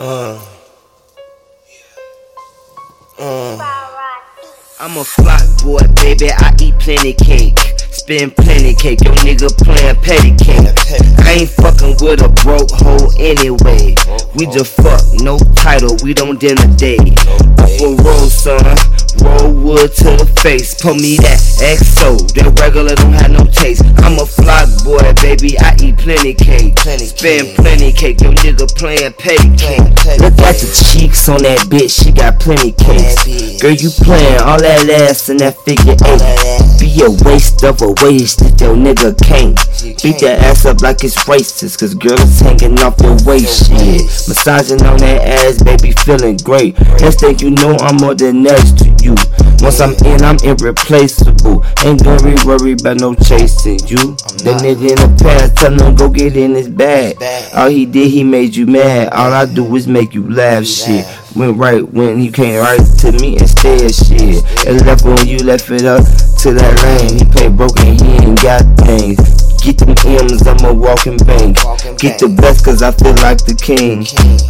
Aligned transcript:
Uh. 0.00 0.40
Uh. 3.18 3.58
I'm 4.78 4.96
a 4.96 5.02
flock 5.02 5.42
boy, 5.64 5.80
baby. 5.96 6.30
I 6.30 6.54
eat 6.60 6.78
plenty 6.78 7.14
cake. 7.14 7.77
Spend 7.98 8.36
plenty 8.36 8.74
cake. 8.74 9.02
Your 9.02 9.12
nigga 9.26 9.50
playing 9.58 9.96
petty 10.00 10.30
cake. 10.38 10.70
I 11.26 11.42
ain't 11.42 11.50
fucking 11.50 11.98
with 12.00 12.22
a 12.22 12.28
broke 12.40 12.70
hoe 12.70 13.10
anyway. 13.18 13.98
We 14.38 14.46
just 14.46 14.76
fuck, 14.78 15.02
no 15.20 15.36
title. 15.58 15.96
We 16.04 16.14
don't 16.14 16.38
dinner. 16.38 16.62
For 17.76 17.98
roll, 17.98 18.30
son. 18.30 18.62
Roll 19.20 19.52
wood 19.52 19.92
to 19.98 20.14
the 20.14 20.30
face. 20.40 20.80
Put 20.80 20.94
me 20.94 21.16
that 21.18 21.42
XO. 21.58 22.22
That 22.38 22.54
regular 22.62 22.94
don't 22.94 23.12
have 23.12 23.32
no 23.32 23.44
taste. 23.50 23.82
I'm 24.06 24.14
a 24.22 24.24
flock 24.24 24.70
boy, 24.86 25.02
baby. 25.20 25.58
I 25.58 25.74
eat 25.82 25.98
plenty 25.98 26.34
cake. 26.34 26.78
Spend 26.78 27.56
plenty 27.56 27.92
cake. 27.92 28.20
Your 28.22 28.32
nigga 28.32 28.72
playing 28.78 29.12
petty 29.18 29.50
cake. 29.58 29.82
Look 30.22 30.38
at 30.46 30.54
the 30.54 30.70
cheeks 30.70 31.28
on 31.28 31.42
that 31.42 31.66
bitch. 31.66 32.04
She 32.04 32.12
got 32.12 32.38
plenty 32.38 32.72
cakes. 32.72 33.60
Girl, 33.60 33.74
you 33.74 33.90
playing 33.90 34.40
all 34.40 34.62
that 34.62 34.88
ass 34.88 35.28
and 35.28 35.40
that 35.40 35.58
figure 35.66 35.98
eight. 35.98 36.57
Be 36.78 37.02
a 37.02 37.10
waste 37.28 37.64
of 37.64 37.82
a 37.82 37.92
waste 38.02 38.42
if 38.42 38.60
your 38.60 38.76
nigga 38.76 39.16
can't. 39.22 39.58
Beat 40.02 40.20
that 40.20 40.40
ass 40.44 40.64
up 40.66 40.80
like 40.80 41.02
it's 41.04 41.16
racist, 41.24 41.78
cause 41.78 41.94
girl 41.94 42.18
is 42.18 42.40
hanging 42.40 42.78
off 42.80 43.00
your 43.00 43.16
waist, 43.24 43.68
shit. 43.68 44.02
Massaging 44.28 44.84
on 44.86 44.98
that 44.98 45.22
ass, 45.26 45.62
baby, 45.62 45.92
feeling 45.92 46.36
great. 46.38 46.78
Next 47.00 47.20
thing 47.20 47.38
you 47.38 47.50
know, 47.50 47.76
I'm 47.80 47.96
more 47.96 48.14
than 48.14 48.42
next 48.42 48.78
to 48.78 48.88
you. 49.02 49.14
Once 49.60 49.80
I'm 49.80 49.94
in, 50.06 50.22
I'm 50.22 50.38
irreplaceable. 50.44 51.64
Ain't 51.84 52.02
gonna 52.04 52.22
be 52.22 52.34
worried 52.46 52.80
about 52.80 53.00
no 53.00 53.14
chasing 53.14 53.80
you. 53.86 54.14
That 54.46 54.62
nigga 54.62 54.90
in 54.90 54.96
the 54.96 55.18
past, 55.22 55.56
tell 55.56 55.72
him 55.72 55.94
go 55.96 56.08
get 56.08 56.36
in 56.36 56.54
his 56.54 56.68
bag. 56.68 57.16
All 57.54 57.68
he 57.68 57.86
did, 57.86 58.10
he 58.10 58.22
made 58.24 58.54
you 58.54 58.66
mad. 58.66 59.12
All 59.12 59.32
I 59.32 59.46
do 59.46 59.74
is 59.76 59.88
make 59.88 60.14
you 60.14 60.28
laugh, 60.30 60.64
shit. 60.64 61.04
Went 61.38 61.56
right 61.56 61.88
when 61.92 62.18
he 62.18 62.32
came 62.32 62.58
right 62.58 62.82
to 62.98 63.12
me 63.12 63.38
instead, 63.38 63.94
shit. 63.94 64.42
And 64.66 64.84
left 64.84 65.04
when 65.04 65.24
you 65.24 65.38
left 65.38 65.70
it 65.70 65.84
up 65.84 66.02
to 66.42 66.50
that 66.50 66.74
lane. 66.82 67.14
He 67.14 67.24
played 67.24 67.56
broken, 67.56 67.94
he 67.94 68.26
ain't 68.26 68.42
got 68.42 68.66
things. 68.82 69.22
Get 69.62 69.78
them 69.78 69.94
M's, 70.02 70.42
I'm 70.48 70.58
a 70.66 70.74
walking 70.74 71.16
bank. 71.18 71.62
Get 72.02 72.18
the 72.18 72.26
best 72.26 72.64
cause 72.64 72.82
I 72.82 72.90
feel 72.90 73.14
like 73.22 73.46
the 73.46 73.54
king. 73.54 74.02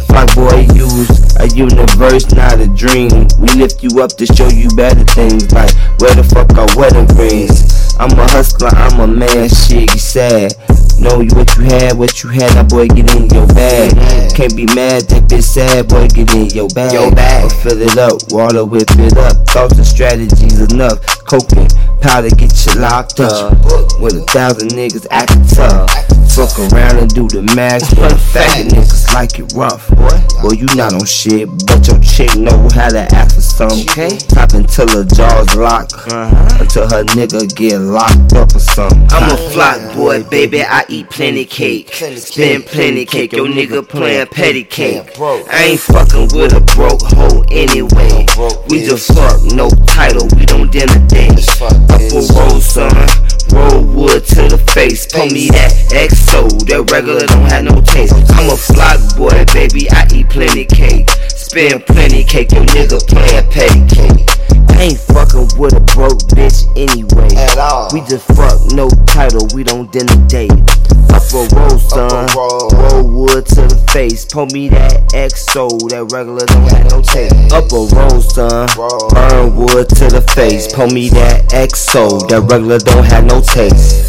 Fuck 0.09 0.33
boy, 0.33 0.65
use 0.73 1.13
a 1.37 1.45
universe, 1.53 2.25
not 2.33 2.57
a 2.57 2.65
dream. 2.65 3.29
We 3.37 3.53
lift 3.53 3.85
you 3.85 4.01
up 4.01 4.17
to 4.17 4.25
show 4.25 4.49
you 4.49 4.69
better 4.73 5.05
things. 5.13 5.45
Like, 5.53 5.69
where 6.01 6.17
the 6.17 6.25
fuck 6.25 6.49
are 6.57 6.73
wedding 6.73 7.05
rings? 7.13 7.69
I'm 8.01 8.17
a 8.17 8.25
hustler, 8.33 8.73
I'm 8.73 8.97
a 8.97 9.05
man, 9.05 9.45
shit, 9.45 9.93
you 9.93 10.01
sad. 10.01 10.57
Know 10.99 11.21
you 11.21 11.29
what 11.33 11.55
you 11.55 11.63
had, 11.63 11.97
what 11.97 12.23
you 12.23 12.29
had, 12.29 12.51
that 12.51 12.69
boy 12.69 12.87
get 12.87 13.15
in 13.15 13.29
your 13.29 13.47
bag. 13.47 13.95
Can't 14.35 14.55
be 14.55 14.65
mad, 14.75 15.07
that 15.07 15.23
bitch 15.31 15.43
sad, 15.43 15.87
boy 15.87 16.07
get 16.07 16.33
in 16.35 16.47
your 16.51 16.67
bag. 16.69 16.91
Your 16.91 17.09
bag. 17.11 17.45
Or 17.45 17.49
fill 17.49 17.81
it 17.81 17.97
up, 17.97 18.19
water 18.31 18.65
whip 18.65 18.91
it 18.99 19.17
up. 19.17 19.47
Thoughts 19.47 19.77
and 19.77 19.87
strategies 19.87 20.59
enough. 20.59 20.99
Coking, 21.25 21.69
powder 22.01 22.29
get 22.29 22.51
you 22.65 22.81
locked 22.81 23.19
up. 23.19 23.53
With 24.01 24.15
a 24.15 24.25
thousand 24.27 24.69
niggas 24.71 25.07
acting 25.09 25.47
tough. 25.47 26.18
Fuck 26.35 26.71
around 26.71 26.97
and 26.99 27.13
do 27.13 27.27
the 27.27 27.41
max, 27.55 27.93
but 27.93 28.13
faggot 28.13 28.69
niggas 28.69 29.13
like 29.13 29.39
it 29.39 29.51
rough. 29.53 29.89
Boy, 30.41 30.51
you 30.51 30.67
not 30.75 30.93
on 30.93 31.05
shit, 31.05 31.49
but 31.65 31.85
your 31.87 31.99
chick 31.99 32.35
know 32.37 32.69
how 32.73 32.89
to 32.89 33.07
act 33.11 33.33
for 33.33 33.41
some. 33.41 33.83
Top 34.29 34.53
until 34.53 34.87
her 34.89 35.03
jaw's 35.03 35.55
locked, 35.55 35.93
uh-huh. 35.93 36.57
until 36.61 36.87
her 36.87 37.03
nigga 37.15 37.53
get 37.55 37.79
locked 37.79 38.33
up 38.33 38.55
or 38.55 38.59
something. 38.59 39.07
I'm 39.11 39.31
a 39.31 39.37
flock 39.51 39.95
boy, 39.95 40.23
baby. 40.23 40.61
I 40.63 40.85
eat 40.87 41.09
plenty 41.09 41.45
cake, 41.45 41.93
spend 41.93 42.65
plenty 42.67 43.05
cake. 43.05 43.33
Your 43.33 43.47
nigga 43.47 43.87
playing 43.87 44.27
petty 44.27 44.63
cake. 44.63 45.19
I 45.19 45.71
ain't 45.71 45.79
fucking 45.81 46.29
with 46.31 46.53
a 46.53 46.61
broke 46.75 47.01
hoe 47.03 47.43
anyway. 47.51 48.25
We 48.69 48.85
just 48.85 49.11
fuck, 49.13 49.43
no 49.53 49.69
title. 49.87 50.27
We 50.37 50.45
don't 50.45 50.71
dinner 50.71 51.05
date. 51.07 51.29
Up 51.61 51.99
a 51.99 52.33
roll, 52.33 52.61
son. 52.61 53.28
Face. 54.79 55.05
Pull 55.07 55.27
me 55.27 55.49
that 55.49 55.71
XO. 55.91 56.47
That 56.67 56.89
regular 56.91 57.27
don't 57.27 57.49
have 57.51 57.63
no 57.67 57.81
taste. 57.81 58.15
I'm 58.39 58.47
a 58.49 58.55
flock 58.55 58.99
boy, 59.19 59.43
baby. 59.51 59.91
I 59.91 60.07
eat 60.13 60.29
plenty 60.29 60.63
cake. 60.63 61.09
Spend 61.27 61.85
plenty 61.85 62.23
cake. 62.23 62.51
Your 62.51 62.63
nigga 62.71 63.03
playing 63.03 63.47
petty 63.51 63.83
cake. 63.91 64.23
I 64.79 64.95
ain't 64.95 64.99
fucking 65.11 65.59
with 65.59 65.75
a 65.75 65.83
broke 65.91 66.23
bitch 66.31 66.63
anyway. 66.79 67.27
At 67.35 67.57
all. 67.57 67.89
We 67.91 67.99
just 68.07 68.25
fuck, 68.31 68.55
no 68.71 68.87
title. 69.05 69.43
We 69.53 69.63
don't 69.63 69.91
dinner 69.91 70.15
date. 70.27 70.55
Up 71.11 71.27
a 71.35 71.43
roll, 71.51 71.79
son. 71.79 72.27
roll. 72.35 72.69
Roll 72.71 73.03
wood 73.03 73.45
to 73.47 73.67
the 73.67 73.83
face. 73.91 74.23
Pull 74.25 74.45
me 74.47 74.69
that 74.69 75.11
XO. 75.11 75.67
That 75.89 76.07
regular 76.15 76.45
don't 76.45 76.71
have 76.71 76.87
no 76.91 77.01
taste. 77.01 77.35
Up 77.51 77.67
a 77.75 77.83
roll, 77.91 78.21
son. 78.21 78.69
Roll. 78.77 79.09
Burn 79.11 79.55
wood 79.55 79.89
to 79.99 80.07
the 80.07 80.23
face. 80.33 80.71
Pull 80.71 80.87
me 80.87 81.09
that 81.09 81.49
XO. 81.49 82.27
That 82.29 82.47
regular 82.47 82.79
don't 82.79 83.03
have 83.03 83.25
no 83.25 83.41
taste. 83.41 84.08